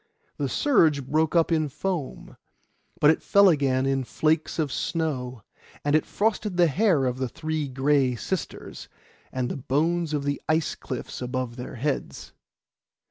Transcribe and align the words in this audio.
The 0.37 0.49
surge 0.49 1.05
broke 1.05 1.35
up 1.35 1.51
in 1.51 1.69
foam, 1.69 2.35
but 2.99 3.11
it 3.11 3.21
fell 3.21 3.49
again 3.49 3.85
in 3.85 4.03
flakes 4.03 4.57
of 4.57 4.71
snow; 4.71 5.43
and 5.85 5.95
it 5.95 6.07
frosted 6.07 6.57
the 6.57 6.65
hair 6.65 7.05
of 7.05 7.19
the 7.19 7.29
three 7.29 7.67
Gray 7.67 8.15
Sisters, 8.15 8.87
and 9.31 9.47
the 9.47 9.57
bones 9.57 10.11
in 10.15 10.21
the 10.21 10.41
ice 10.49 10.73
cliff 10.73 11.21
above 11.21 11.55
their 11.55 11.75
heads. 11.75 12.31